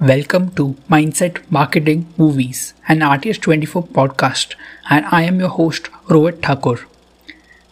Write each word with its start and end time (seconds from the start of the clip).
Welcome 0.00 0.50
to 0.56 0.74
Mindset 0.90 1.38
Marketing 1.50 2.06
Movies, 2.16 2.74
an 2.88 3.00
RTS24 3.00 3.88
podcast, 3.88 4.54
and 4.90 5.04
I 5.06 5.22
am 5.22 5.40
your 5.40 5.48
host, 5.48 5.84
Rohit 6.08 6.42
Thakur. 6.42 6.80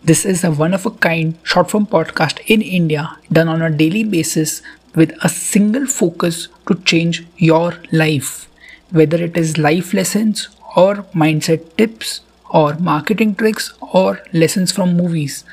This 0.02 0.24
is 0.24 0.42
a 0.44 0.50
one 0.50 0.74
of 0.74 0.86
a 0.86 0.90
kind 0.90 1.36
short 1.42 1.70
form 1.70 1.86
podcast 1.86 2.40
in 2.46 2.62
India 2.62 3.16
done 3.30 3.48
on 3.48 3.62
a 3.62 3.70
daily 3.70 4.04
basis 4.04 4.62
with 4.94 5.12
a 5.22 5.28
single 5.28 5.86
focus 5.86 6.48
to 6.68 6.74
change 6.82 7.24
your 7.36 7.74
life, 7.92 8.48
whether 8.90 9.22
it 9.22 9.36
is 9.36 9.58
life 9.58 9.92
lessons 9.94 10.48
or 10.76 10.96
mindset 11.24 11.76
tips 11.76 12.20
or 12.50 12.74
marketing 12.74 13.34
tricks 13.34 13.72
or 13.80 14.20
lessons 14.32 14.72
from 14.72 14.96
movies. 14.96 15.44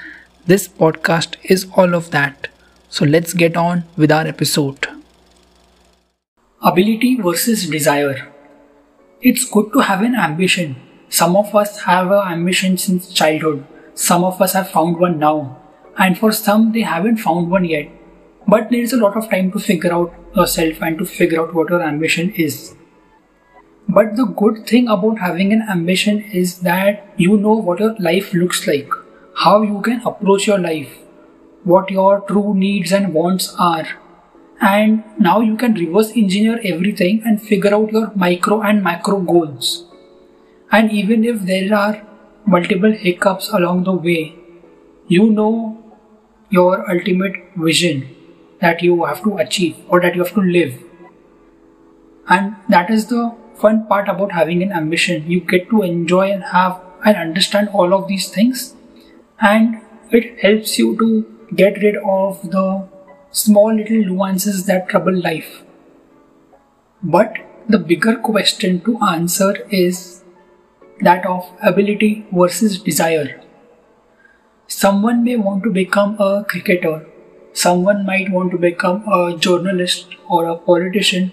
This 0.45 0.67
podcast 0.67 1.36
is 1.43 1.67
all 1.75 1.93
of 1.95 2.11
that. 2.11 2.47
So 2.89 3.05
let's 3.05 3.33
get 3.33 3.57
on 3.57 3.83
with 3.97 4.11
our 4.11 4.25
episode. 4.27 4.89
Ability 6.62 7.16
versus 7.16 7.70
desire. 7.70 8.33
It's 9.21 9.50
good 9.50 9.71
to 9.71 9.79
have 9.79 10.02
an 10.02 10.14
ambition. 10.14 10.75
Some 11.07 11.38
of 11.38 11.56
us 11.56 11.83
have 11.83 12.11
an 12.11 12.33
ambition 12.33 12.78
since 12.78 13.14
childhood. 13.14 13.66
Some 13.93 14.25
of 14.25 14.42
us 14.42 14.52
have 14.52 14.69
found 14.69 15.00
one 15.00 15.19
now. 15.19 15.57
And 15.97 16.18
for 16.18 16.33
some, 16.33 16.74
they 16.74 16.82
haven't 16.82 17.16
found 17.16 17.50
one 17.50 17.64
yet. 17.64 17.89
But 18.46 18.71
there 18.71 18.82
is 18.82 18.92
a 18.92 18.97
lot 18.97 19.16
of 19.16 19.30
time 19.30 19.54
to 19.54 19.60
figure 19.60 19.93
out 19.93 20.14
yourself 20.36 20.82
and 20.82 20.97
to 20.97 21.06
figure 21.06 21.42
out 21.42 21.54
what 21.54 21.69
your 21.69 21.82
ambition 21.82 22.33
is. 22.33 22.75
But 23.88 24.18
the 24.18 24.25
good 24.25 24.68
thing 24.68 24.89
about 24.89 25.19
having 25.19 25.54
an 25.54 25.61
ambition 25.61 26.21
is 26.21 26.60
that 26.60 27.14
you 27.16 27.38
know 27.38 27.54
what 27.54 27.80
your 27.80 27.96
life 28.00 28.33
looks 28.33 28.68
like, 28.68 28.91
how 29.33 29.61
you 29.61 29.80
can 29.80 30.02
approach 30.05 30.46
your 30.46 30.60
life, 30.60 30.94
what 31.64 31.89
your 31.89 32.19
true 32.19 32.53
needs 32.53 32.91
and 32.91 33.14
wants 33.14 33.55
are, 33.58 33.88
and 34.61 35.03
now 35.17 35.39
you 35.39 35.55
can 35.55 35.73
reverse 35.73 36.11
engineer 36.16 36.59
everything 36.63 37.22
and 37.25 37.41
figure 37.41 37.73
out 37.73 37.91
your 37.91 38.11
micro 38.16 38.61
and 38.61 38.83
macro 38.83 39.19
goals. 39.19 39.85
And 40.71 40.91
even 40.91 41.23
if 41.23 41.41
there 41.43 41.73
are 41.73 42.01
multiple 42.45 42.91
hiccups 42.91 43.49
along 43.49 43.83
the 43.83 43.93
way 43.93 44.35
you 45.07 45.29
know 45.31 45.77
your 46.49 46.89
ultimate 46.91 47.35
vision 47.55 48.16
that 48.61 48.83
you 48.83 49.05
have 49.05 49.23
to 49.23 49.38
achieve 49.38 49.77
or 49.88 49.99
that 50.01 50.16
you 50.16 50.23
have 50.23 50.33
to 50.33 50.41
live. 50.41 50.83
And 52.27 52.55
that 52.69 52.91
is 52.91 53.07
the 53.07 53.35
fun 53.55 53.88
part 53.88 54.07
about 54.07 54.31
having 54.31 54.61
an 54.61 54.71
ambition. 54.71 55.29
You 55.29 55.39
get 55.41 55.69
to 55.71 55.81
enjoy 55.81 56.31
and 56.31 56.44
have 56.44 56.79
and 57.03 57.17
understand 57.17 57.69
all 57.69 57.94
of 57.94 58.07
these 58.07 58.29
things. 58.29 58.75
And 59.41 59.81
it 60.11 60.39
helps 60.39 60.77
you 60.77 60.97
to 60.97 61.55
get 61.55 61.81
rid 61.81 61.95
of 61.97 62.41
the 62.51 62.88
small 63.31 63.73
little 63.73 64.05
nuances 64.05 64.66
that 64.66 64.89
trouble 64.89 65.16
life. 65.16 65.63
But 67.03 67.38
the 67.67 67.77
bigger 67.77 68.16
question 68.16 68.81
to 68.81 68.97
answer 68.99 69.55
is 69.69 70.23
that 71.02 71.25
of 71.25 71.50
ability 71.61 72.25
versus 72.31 72.80
desire. 72.80 73.41
Someone 74.67 75.23
may 75.23 75.35
want 75.35 75.63
to 75.63 75.69
become 75.69 76.17
a 76.19 76.44
cricketer, 76.47 77.05
someone 77.53 78.05
might 78.05 78.31
want 78.31 78.52
to 78.52 78.57
become 78.57 79.07
a 79.07 79.38
journalist 79.38 80.16
or 80.27 80.45
a 80.47 80.57
politician, 80.57 81.31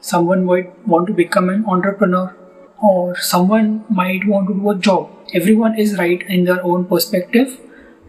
someone 0.00 0.44
might 0.44 0.86
want 0.86 1.06
to 1.08 1.12
become 1.12 1.48
an 1.48 1.64
entrepreneur, 1.66 2.34
or 2.80 3.16
someone 3.16 3.84
might 3.88 4.26
want 4.26 4.48
to 4.48 4.54
do 4.54 4.70
a 4.70 4.74
job. 4.76 5.10
Everyone 5.34 5.78
is 5.78 5.98
right 5.98 6.22
in 6.28 6.44
their 6.44 6.64
own 6.64 6.84
perspective, 6.86 7.60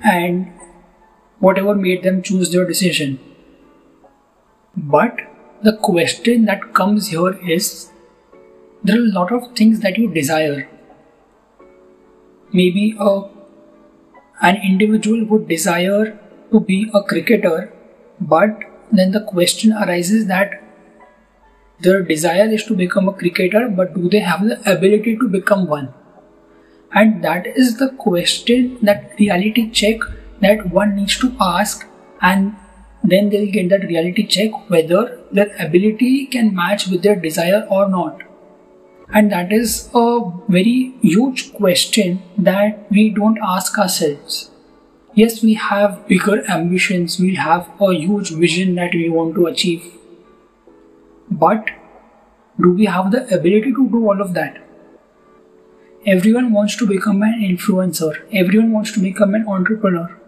and 0.03 0.51
whatever 1.45 1.75
made 1.75 2.03
them 2.03 2.21
choose 2.21 2.51
their 2.51 2.65
decision. 2.65 3.19
But 4.75 5.21
the 5.61 5.77
question 5.77 6.45
that 6.45 6.73
comes 6.73 7.09
here 7.09 7.33
is 7.55 7.91
there 8.83 8.97
are 8.97 9.05
a 9.05 9.13
lot 9.17 9.31
of 9.31 9.51
things 9.55 9.81
that 9.81 9.97
you 9.97 10.09
desire. 10.13 10.69
Maybe 12.51 12.95
a, 12.99 13.11
an 14.41 14.57
individual 14.71 15.25
would 15.25 15.47
desire 15.47 16.17
to 16.51 16.59
be 16.59 16.89
a 16.93 17.03
cricketer, 17.03 17.73
but 18.19 18.65
then 18.91 19.11
the 19.11 19.21
question 19.21 19.73
arises 19.73 20.27
that 20.27 20.59
their 21.79 22.01
desire 22.03 22.45
is 22.45 22.65
to 22.65 22.75
become 22.75 23.09
a 23.09 23.13
cricketer, 23.13 23.67
but 23.67 23.93
do 23.93 24.09
they 24.09 24.19
have 24.19 24.45
the 24.47 24.59
ability 24.71 25.17
to 25.17 25.27
become 25.27 25.67
one? 25.67 25.93
And 26.93 27.23
that 27.23 27.47
is 27.47 27.77
the 27.77 27.89
question, 27.89 28.77
that 28.83 29.19
reality 29.19 29.69
check 29.71 29.97
that 30.43 30.69
one 30.71 30.95
needs 30.95 31.17
to 31.19 31.35
ask, 31.39 31.85
and 32.21 32.55
then 33.03 33.29
they'll 33.29 33.51
get 33.51 33.69
that 33.69 33.83
reality 33.83 34.25
check 34.25 34.51
whether 34.69 35.19
their 35.31 35.53
ability 35.59 36.25
can 36.27 36.55
match 36.55 36.87
with 36.87 37.03
their 37.03 37.15
desire 37.15 37.67
or 37.69 37.89
not. 37.89 38.21
And 39.09 39.31
that 39.31 39.51
is 39.51 39.89
a 39.93 40.31
very 40.47 40.95
huge 41.01 41.53
question 41.53 42.23
that 42.37 42.87
we 42.89 43.09
don't 43.09 43.37
ask 43.43 43.77
ourselves. 43.77 44.49
Yes, 45.13 45.43
we 45.43 45.53
have 45.53 46.07
bigger 46.07 46.43
ambitions, 46.49 47.19
we 47.19 47.35
have 47.35 47.69
a 47.79 47.93
huge 47.93 48.31
vision 48.31 48.75
that 48.75 48.93
we 48.93 49.09
want 49.09 49.35
to 49.35 49.45
achieve. 49.45 49.85
But 51.29 51.69
do 52.59 52.73
we 52.73 52.85
have 52.85 53.11
the 53.11 53.23
ability 53.35 53.73
to 53.73 53.89
do 53.89 54.07
all 54.07 54.21
of 54.21 54.33
that? 54.33 54.59
Everyone 56.05 56.51
wants 56.51 56.75
to 56.77 56.87
become 56.87 57.21
an 57.21 57.39
influencer, 57.41 58.25
everyone 58.33 58.71
wants 58.71 58.91
to 58.93 58.99
become 58.99 59.35
an 59.35 59.47
entrepreneur 59.47 60.19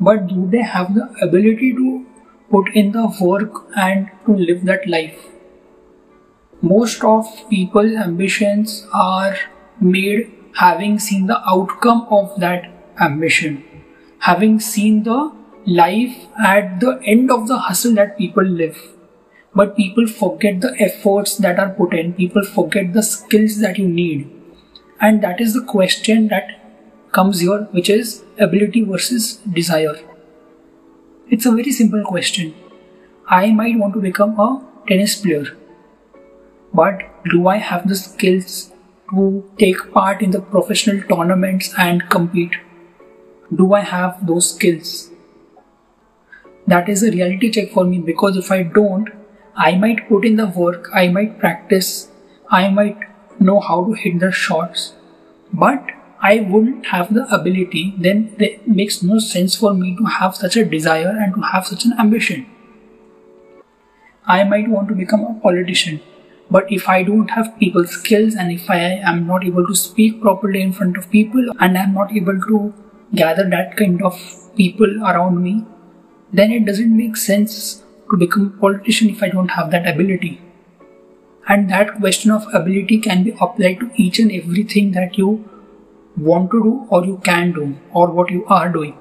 but 0.00 0.26
do 0.28 0.48
they 0.50 0.62
have 0.62 0.94
the 0.94 1.08
ability 1.22 1.72
to 1.74 2.06
put 2.50 2.68
in 2.74 2.92
the 2.92 3.06
work 3.20 3.66
and 3.76 4.10
to 4.26 4.32
live 4.34 4.64
that 4.64 4.88
life? 4.88 5.26
Most 6.62 7.04
of 7.04 7.26
people's 7.48 7.94
ambitions 7.94 8.86
are 8.92 9.36
made 9.80 10.32
having 10.56 10.98
seen 10.98 11.26
the 11.26 11.40
outcome 11.48 12.06
of 12.10 12.38
that 12.40 12.70
ambition. 13.00 13.64
Having 14.20 14.60
seen 14.60 15.02
the 15.04 15.32
life 15.66 16.26
at 16.38 16.80
the 16.80 17.00
end 17.04 17.30
of 17.30 17.48
the 17.48 17.58
hustle 17.58 17.94
that 17.94 18.18
people 18.18 18.44
live. 18.44 18.78
But 19.54 19.76
people 19.76 20.06
forget 20.06 20.60
the 20.60 20.74
efforts 20.78 21.36
that 21.38 21.58
are 21.58 21.70
put 21.70 21.94
in. 21.94 22.12
People 22.14 22.44
forget 22.44 22.92
the 22.92 23.02
skills 23.02 23.58
that 23.60 23.78
you 23.78 23.88
need. 23.88 24.30
And 25.00 25.22
that 25.22 25.40
is 25.40 25.54
the 25.54 25.64
question 25.64 26.28
that 26.28 26.59
comes 27.12 27.40
here, 27.40 27.68
which 27.72 27.90
is 27.90 28.24
ability 28.38 28.82
versus 28.84 29.36
desire. 29.36 29.98
It's 31.28 31.46
a 31.46 31.52
very 31.52 31.72
simple 31.72 32.04
question. 32.04 32.54
I 33.28 33.52
might 33.52 33.78
want 33.78 33.94
to 33.94 34.00
become 34.00 34.38
a 34.38 34.62
tennis 34.88 35.20
player, 35.20 35.46
but 36.74 37.02
do 37.30 37.46
I 37.48 37.56
have 37.56 37.88
the 37.88 37.94
skills 37.94 38.72
to 39.10 39.44
take 39.58 39.92
part 39.92 40.22
in 40.22 40.30
the 40.30 40.40
professional 40.40 41.02
tournaments 41.02 41.72
and 41.76 42.08
compete? 42.10 42.56
Do 43.54 43.74
I 43.74 43.80
have 43.80 44.26
those 44.26 44.54
skills? 44.54 45.10
That 46.66 46.88
is 46.88 47.02
a 47.02 47.10
reality 47.10 47.50
check 47.50 47.72
for 47.72 47.84
me 47.84 47.98
because 47.98 48.36
if 48.36 48.50
I 48.50 48.62
don't, 48.62 49.08
I 49.56 49.76
might 49.76 50.08
put 50.08 50.24
in 50.24 50.36
the 50.36 50.46
work, 50.46 50.88
I 50.94 51.08
might 51.08 51.38
practice, 51.38 52.08
I 52.48 52.68
might 52.70 52.98
know 53.40 53.60
how 53.60 53.84
to 53.84 53.92
hit 53.92 54.20
the 54.20 54.30
shots, 54.30 54.94
but 55.52 55.90
I 56.22 56.40
wouldn't 56.40 56.86
have 56.86 57.14
the 57.14 57.26
ability, 57.34 57.94
then 57.96 58.36
it 58.38 58.68
makes 58.68 59.02
no 59.02 59.18
sense 59.18 59.56
for 59.56 59.72
me 59.72 59.96
to 59.96 60.04
have 60.04 60.36
such 60.36 60.56
a 60.56 60.64
desire 60.64 61.16
and 61.18 61.34
to 61.34 61.40
have 61.40 61.66
such 61.66 61.86
an 61.86 61.94
ambition. 61.98 62.46
I 64.26 64.44
might 64.44 64.68
want 64.68 64.88
to 64.88 64.94
become 64.94 65.24
a 65.24 65.40
politician, 65.40 66.00
but 66.50 66.70
if 66.70 66.88
I 66.90 67.02
don't 67.04 67.30
have 67.30 67.58
people 67.58 67.86
skills 67.86 68.34
and 68.34 68.52
if 68.52 68.68
I 68.68 68.80
am 69.12 69.26
not 69.26 69.44
able 69.44 69.66
to 69.66 69.74
speak 69.74 70.20
properly 70.20 70.60
in 70.60 70.74
front 70.74 70.98
of 70.98 71.10
people 71.10 71.52
and 71.58 71.78
I'm 71.78 71.94
not 71.94 72.12
able 72.12 72.38
to 72.38 72.74
gather 73.14 73.48
that 73.48 73.78
kind 73.78 74.02
of 74.02 74.20
people 74.56 75.02
around 75.02 75.42
me, 75.42 75.64
then 76.34 76.52
it 76.52 76.66
doesn't 76.66 76.94
make 76.94 77.16
sense 77.16 77.82
to 78.10 78.16
become 78.18 78.54
a 78.54 78.60
politician 78.60 79.08
if 79.08 79.22
I 79.22 79.30
don't 79.30 79.52
have 79.52 79.70
that 79.70 79.88
ability. 79.88 80.42
And 81.48 81.70
that 81.70 81.94
question 81.98 82.30
of 82.30 82.46
ability 82.52 82.98
can 82.98 83.24
be 83.24 83.34
applied 83.40 83.80
to 83.80 83.90
each 83.96 84.18
and 84.18 84.30
everything 84.30 84.92
that 84.92 85.16
you 85.16 85.49
want 86.16 86.50
to 86.50 86.62
do 86.62 86.86
or 86.90 87.04
you 87.04 87.18
can 87.24 87.52
do 87.52 87.76
or 87.92 88.10
what 88.10 88.30
you 88.30 88.44
are 88.46 88.68
doing. 88.68 88.96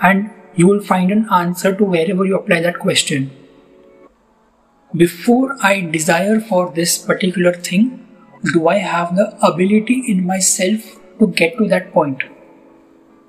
And 0.00 0.30
you 0.54 0.66
will 0.66 0.80
find 0.80 1.10
an 1.10 1.28
answer 1.32 1.74
to 1.74 1.84
wherever 1.84 2.24
you 2.24 2.36
apply 2.36 2.60
that 2.60 2.78
question. 2.78 3.30
Before 4.94 5.56
I 5.62 5.80
desire 5.80 6.40
for 6.40 6.70
this 6.70 6.98
particular 6.98 7.52
thing, 7.52 8.06
do 8.52 8.68
I 8.68 8.78
have 8.78 9.16
the 9.16 9.36
ability 9.44 10.04
in 10.06 10.24
myself 10.26 11.00
to 11.18 11.26
get 11.28 11.58
to 11.58 11.66
that 11.68 11.92
point? 11.92 12.22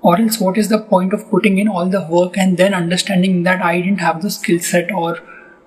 Or 0.02 0.20
else, 0.20 0.38
what 0.38 0.58
is 0.58 0.68
the 0.68 0.78
point 0.78 1.12
of 1.12 1.28
putting 1.30 1.58
in 1.58 1.66
all 1.66 1.88
the 1.88 2.06
work 2.08 2.38
and 2.38 2.56
then 2.56 2.74
understanding 2.74 3.42
that 3.42 3.62
I 3.62 3.80
didn't 3.80 4.00
have 4.00 4.22
the 4.22 4.30
skill 4.30 4.60
set 4.60 4.92
or 4.92 5.18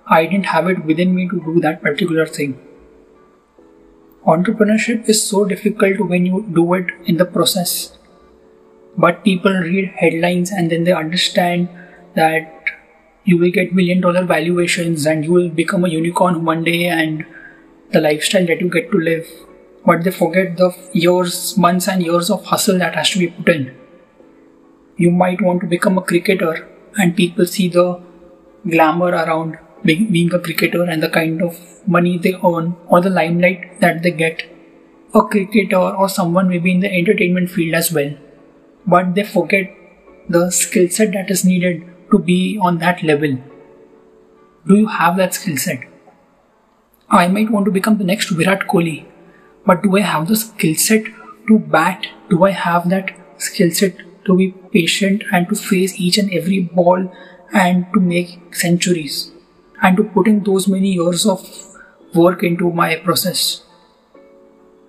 I 0.08 0.26
didn't 0.26 0.46
have 0.46 0.70
it 0.70 0.86
within 0.86 1.14
me 1.14 1.28
to 1.28 1.42
do 1.42 1.60
that 1.60 1.82
particular 1.82 2.26
thing? 2.26 2.69
Entrepreneurship 4.26 5.08
is 5.08 5.24
so 5.24 5.46
difficult 5.46 6.00
when 6.00 6.26
you 6.26 6.46
do 6.54 6.74
it 6.74 6.88
in 7.06 7.18
the 7.18 7.26
process. 7.26 7.98
But 8.98 9.24
people 9.24 9.54
read 9.54 9.94
headlines 9.96 10.52
and 10.52 10.70
then 10.70 10.84
they 10.84 10.92
understand 10.92 11.70
that 12.16 12.64
you 13.24 13.38
will 13.38 13.52
get 13.52 13.74
million 13.74 14.02
dollar 14.02 14.26
valuations 14.26 15.06
and 15.06 15.24
you 15.24 15.32
will 15.32 15.50
become 15.50 15.86
a 15.86 15.90
unicorn 15.90 16.44
one 16.44 16.64
day 16.64 16.86
and 16.88 17.26
the 17.92 18.02
lifestyle 18.02 18.46
that 18.46 18.62
you 18.62 18.70
get 18.70 18.92
to 18.92 18.98
live. 18.98 19.28
But 19.86 20.04
they 20.04 20.12
forget 20.12 20.58
the 20.58 20.72
years, 20.94 21.58
months, 21.58 21.88
and 21.88 22.04
years 22.04 22.30
of 22.30 22.46
hustle 22.46 22.78
that 22.80 22.96
has 22.96 23.10
to 23.12 23.20
be 23.20 23.28
put 23.28 23.50
in. 23.50 23.76
You 24.98 25.12
might 25.12 25.42
want 25.42 25.62
to 25.62 25.68
become 25.68 25.98
a 25.98 26.02
cricketer, 26.02 26.68
and 26.98 27.16
people 27.16 27.46
see 27.46 27.70
the 27.70 28.02
glamour 28.70 29.08
around 29.08 29.58
being 29.84 30.34
a 30.34 30.40
cricketer 30.40 30.84
and 30.84 31.02
the 31.02 31.10
kind 31.10 31.42
of 31.42 31.58
money 31.88 32.18
they 32.18 32.34
earn 32.34 32.76
or 32.88 33.02
the 33.02 33.10
limelight 33.10 33.80
that 33.82 34.04
they 34.04 34.12
get. 34.12 34.44
A 35.14 35.22
cricketer 35.22 35.78
or 35.78 36.08
someone 36.08 36.50
maybe 36.50 36.72
in 36.72 36.82
the 36.82 36.94
entertainment 36.94 37.50
field 37.50 37.74
as 37.74 37.92
well. 37.92 38.16
But 38.86 39.16
they 39.16 39.24
forget 39.24 39.76
the 40.28 40.52
skill 40.52 40.90
set 40.90 41.14
that 41.14 41.32
is 41.32 41.44
needed 41.46 41.84
to 42.12 42.20
be 42.20 42.60
on 42.62 42.78
that 42.80 43.02
level. 43.04 43.38
Do 44.68 44.76
you 44.76 44.88
have 44.88 45.18
that 45.18 45.34
skill 45.34 45.58
set? 45.58 45.80
I 47.10 47.28
might 47.28 47.50
want 47.50 47.66
to 47.66 47.72
become 47.72 47.98
the 47.98 48.04
next 48.04 48.30
Virat 48.30 48.68
Kohli, 48.68 49.06
but 49.66 49.82
do 49.82 49.98
I 49.98 50.02
have 50.02 50.28
the 50.28 50.36
skill 50.36 50.76
set 50.76 51.06
to 51.48 51.58
bat? 51.58 52.06
Do 52.30 52.44
I 52.44 52.52
have 52.52 52.90
that 52.90 53.12
skill 53.38 53.72
set 53.72 53.98
to 54.26 54.38
be 54.38 54.52
patient 54.72 55.24
and 55.32 55.50
to 55.50 55.56
face 55.56 56.00
each 56.00 56.20
and 56.20 56.32
every 56.32 56.60
ball 56.60 57.12
and 57.52 57.88
to 57.94 58.00
make 58.00 58.54
centuries 58.54 59.32
and 59.82 59.98
to 59.98 60.04
putting 60.04 60.44
those 60.44 60.68
many 60.68 60.94
years 60.94 61.26
of 61.26 61.48
work 62.14 62.44
into 62.44 62.72
my 62.72 62.96
process? 62.98 63.64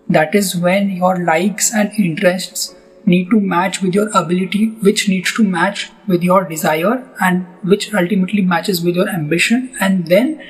That 0.09 0.35
is 0.35 0.57
when 0.57 0.91
your 0.91 1.25
likes 1.25 1.73
and 1.73 1.93
interests 1.99 2.75
need 3.07 3.31
to 3.31 3.41
match 3.41 3.81
with 3.81 3.95
your 3.95 4.09
ability, 4.15 4.71
which 4.83 5.09
needs 5.09 5.33
to 5.35 5.45
match 5.45 5.91
with 6.07 6.23
your 6.23 6.45
desire, 6.45 7.09
and 7.21 7.47
which 7.63 7.95
ultimately 7.95 8.43
matches 8.43 8.83
with 8.83 8.97
your 8.97 9.09
ambition, 9.09 9.75
and 9.81 10.07
then 10.07 10.43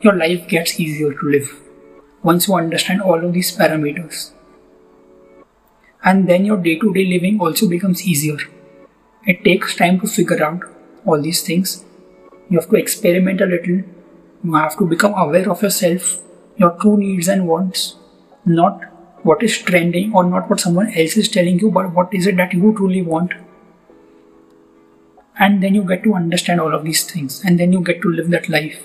your 0.00 0.14
life 0.14 0.48
gets 0.48 0.80
easier 0.80 1.12
to 1.12 1.26
live 1.26 1.60
once 2.22 2.48
you 2.48 2.54
understand 2.54 3.02
all 3.02 3.24
of 3.24 3.32
these 3.32 3.56
parameters. 3.56 4.32
And 6.04 6.28
then 6.28 6.44
your 6.44 6.56
day 6.56 6.78
to 6.78 6.92
day 6.92 7.04
living 7.04 7.40
also 7.40 7.68
becomes 7.68 8.02
easier. 8.02 8.38
It 9.24 9.44
takes 9.44 9.76
time 9.76 10.00
to 10.00 10.06
figure 10.06 10.42
out 10.42 10.62
all 11.04 11.20
these 11.20 11.42
things. 11.42 11.84
You 12.52 12.60
have 12.60 12.68
to 12.70 12.76
experiment 12.76 13.40
a 13.40 13.46
little. 13.46 13.82
You 14.44 14.54
have 14.54 14.76
to 14.78 14.86
become 14.86 15.14
aware 15.14 15.50
of 15.50 15.62
yourself, 15.62 16.20
your 16.56 16.70
true 16.80 16.96
needs 16.96 17.28
and 17.28 17.48
wants, 17.48 17.96
not 18.44 18.84
what 19.22 19.42
is 19.42 19.58
trending 19.58 20.14
or 20.14 20.24
not 20.24 20.50
what 20.50 20.60
someone 20.60 20.92
else 21.02 21.16
is 21.16 21.28
telling 21.28 21.60
you, 21.60 21.70
but 21.70 21.92
what 21.92 22.12
is 22.12 22.26
it 22.26 22.36
that 22.36 22.52
you 22.52 22.74
truly 22.76 23.02
want. 23.02 23.32
And 25.38 25.62
then 25.62 25.74
you 25.74 25.82
get 25.82 26.02
to 26.04 26.14
understand 26.14 26.60
all 26.60 26.74
of 26.74 26.84
these 26.84 27.04
things, 27.10 27.42
and 27.44 27.58
then 27.58 27.72
you 27.72 27.80
get 27.80 28.02
to 28.02 28.12
live 28.12 28.30
that 28.30 28.48
life 28.48 28.82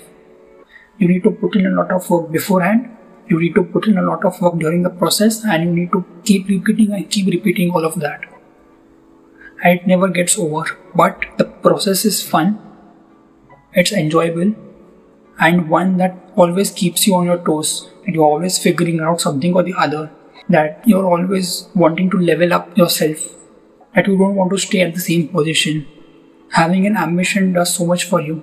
you 0.98 1.08
need 1.08 1.22
to 1.22 1.30
put 1.30 1.56
in 1.56 1.66
a 1.66 1.70
lot 1.70 1.90
of 1.96 2.08
work 2.10 2.30
beforehand 2.30 2.94
you 3.28 3.40
need 3.40 3.54
to 3.54 3.62
put 3.62 3.86
in 3.86 3.98
a 3.98 4.02
lot 4.02 4.24
of 4.24 4.40
work 4.40 4.58
during 4.58 4.82
the 4.82 4.90
process 5.02 5.44
and 5.44 5.64
you 5.64 5.70
need 5.70 5.92
to 5.92 6.04
keep 6.24 6.48
repeating 6.48 6.92
and 6.92 7.10
keep 7.10 7.26
repeating 7.26 7.70
all 7.70 7.84
of 7.84 8.00
that 8.00 8.24
and 9.62 9.78
it 9.78 9.86
never 9.86 10.08
gets 10.08 10.38
over 10.38 10.64
but 10.94 11.26
the 11.36 11.44
process 11.66 12.04
is 12.04 12.22
fun 12.22 12.58
it's 13.72 13.92
enjoyable 13.92 14.54
and 15.40 15.68
one 15.68 15.96
that 15.98 16.16
always 16.36 16.70
keeps 16.70 17.06
you 17.06 17.14
on 17.14 17.26
your 17.26 17.38
toes 17.44 17.90
and 18.04 18.14
you're 18.14 18.24
always 18.24 18.58
figuring 18.58 19.00
out 19.00 19.20
something 19.20 19.54
or 19.54 19.62
the 19.62 19.74
other 19.74 20.10
that 20.48 20.82
you're 20.86 21.06
always 21.06 21.68
wanting 21.74 22.10
to 22.10 22.18
level 22.18 22.52
up 22.52 22.76
yourself 22.76 23.18
that 23.94 24.06
you 24.06 24.16
don't 24.16 24.34
want 24.34 24.50
to 24.50 24.58
stay 24.58 24.80
at 24.80 24.94
the 24.94 25.00
same 25.00 25.28
position 25.28 25.86
having 26.52 26.86
an 26.86 26.96
ambition 26.96 27.52
does 27.52 27.74
so 27.74 27.84
much 27.84 28.04
for 28.04 28.20
you 28.20 28.42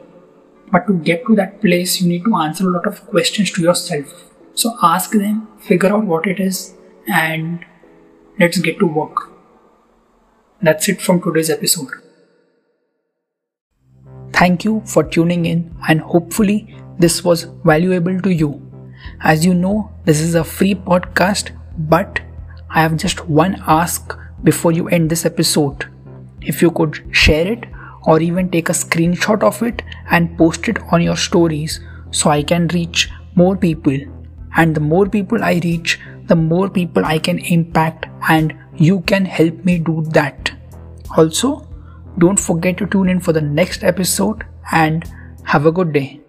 but 0.71 0.87
to 0.87 0.93
get 0.93 1.25
to 1.27 1.35
that 1.35 1.61
place, 1.61 2.01
you 2.01 2.07
need 2.09 2.23
to 2.25 2.35
answer 2.35 2.67
a 2.67 2.71
lot 2.71 2.87
of 2.87 3.05
questions 3.07 3.51
to 3.51 3.61
yourself. 3.61 4.31
So 4.55 4.75
ask 4.81 5.11
them, 5.11 5.47
figure 5.59 5.89
out 5.89 6.05
what 6.05 6.25
it 6.27 6.39
is, 6.39 6.73
and 7.07 7.65
let's 8.39 8.57
get 8.59 8.79
to 8.79 8.87
work. 8.87 9.31
That's 10.61 10.89
it 10.89 11.01
from 11.01 11.21
today's 11.21 11.49
episode. 11.49 11.89
Thank 14.35 14.65
you 14.65 14.83
for 14.85 15.01
tuning 15.01 15.45
in, 15.45 15.73
and 15.87 16.01
hopefully, 16.01 16.75
this 16.99 17.23
was 17.23 17.43
valuable 17.63 18.19
to 18.21 18.33
you. 18.33 18.61
As 19.21 19.45
you 19.45 19.53
know, 19.53 19.91
this 20.03 20.19
is 20.19 20.35
a 20.35 20.43
free 20.43 20.75
podcast, 20.75 21.51
but 21.77 22.19
I 22.69 22.81
have 22.81 22.97
just 22.97 23.29
one 23.29 23.63
ask 23.65 24.13
before 24.43 24.73
you 24.73 24.89
end 24.89 25.09
this 25.09 25.25
episode. 25.25 25.85
If 26.41 26.61
you 26.61 26.71
could 26.71 26.99
share 27.11 27.47
it 27.47 27.63
or 28.03 28.19
even 28.21 28.49
take 28.51 28.67
a 28.67 28.73
screenshot 28.73 29.41
of 29.41 29.63
it 29.63 29.81
and 30.11 30.37
post 30.37 30.67
it 30.67 30.79
on 30.91 31.01
your 31.01 31.15
stories 31.15 31.79
so 32.11 32.29
I 32.29 32.43
can 32.43 32.67
reach 32.67 33.09
more 33.35 33.55
people. 33.55 33.97
And 34.57 34.75
the 34.75 34.81
more 34.81 35.05
people 35.05 35.45
I 35.45 35.61
reach, 35.63 35.97
the 36.25 36.35
more 36.35 36.69
people 36.69 37.05
I 37.05 37.19
can 37.19 37.39
impact, 37.39 38.07
and 38.27 38.53
you 38.75 38.99
can 39.01 39.23
help 39.23 39.63
me 39.63 39.79
do 39.79 40.03
that. 40.09 40.51
Also, 41.15 41.65
don't 42.17 42.39
forget 42.39 42.77
to 42.77 42.87
tune 42.87 43.09
in 43.09 43.19
for 43.19 43.33
the 43.33 43.41
next 43.41 43.83
episode 43.83 44.45
and 44.71 45.03
have 45.43 45.65
a 45.65 45.71
good 45.71 45.93
day. 45.93 46.24